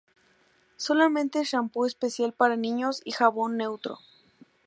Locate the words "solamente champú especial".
0.77-2.33